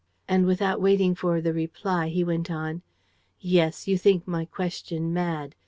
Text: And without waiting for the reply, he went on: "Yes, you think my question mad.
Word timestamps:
And 0.27 0.47
without 0.47 0.81
waiting 0.81 1.13
for 1.13 1.41
the 1.41 1.53
reply, 1.53 2.07
he 2.09 2.23
went 2.23 2.49
on: 2.49 2.81
"Yes, 3.39 3.87
you 3.87 3.99
think 3.99 4.27
my 4.27 4.45
question 4.45 5.13
mad. 5.13 5.53